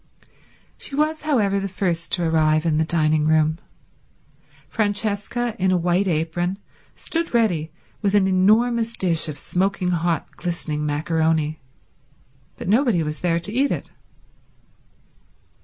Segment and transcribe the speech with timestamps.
[0.79, 3.59] She was, however, the first to arrive in the dining room.
[4.67, 6.57] Francesca in a white apron
[6.95, 11.59] stood ready with an enormous dish of smoking hot, glistening macaroni,
[12.57, 13.91] but nobody was there to eat it.